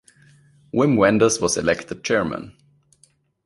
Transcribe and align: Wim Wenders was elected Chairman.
Wim 0.73 0.97
Wenders 0.97 1.39
was 1.39 1.57
elected 1.57 2.03
Chairman. 2.03 2.55